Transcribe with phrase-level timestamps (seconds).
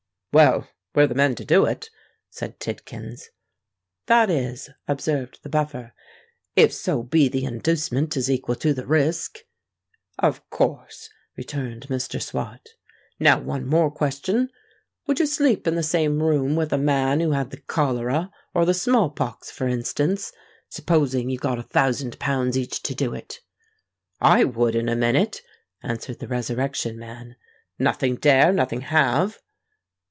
[0.33, 1.89] "Well—we're the men to do it,"
[2.29, 3.31] said Tidkins.
[4.05, 5.91] "That is," observed the Buffer,
[6.55, 9.39] "if so be the inducement is equal to the risk."
[10.17, 12.21] "Of course," returned Mr.
[12.21, 12.65] Swot.
[13.19, 17.49] "Now one more question:—would you sleep in the same room with a man who had
[17.51, 22.95] the cholera or the small pox, for instance—supposing you got a thousand pounds each to
[22.95, 23.41] do it?"
[24.21, 25.41] "I would in a minute,"
[25.83, 27.35] answered the Resurrection Man.
[27.77, 29.39] "Nothing dare, nothing have."